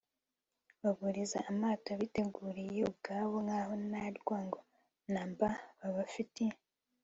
baburiza 0.81 1.37
amato 1.51 1.91
biteguriye 2.01 2.79
ubwabo, 2.89 3.35
nk'aho 3.45 3.73
nta 3.89 4.03
rwango 4.17 4.59
na 5.13 5.21
mba 5.29 5.49
babafitiye 5.79 6.55